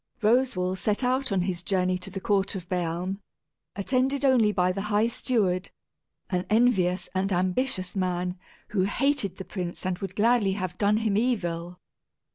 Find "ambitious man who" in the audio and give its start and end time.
7.31-8.85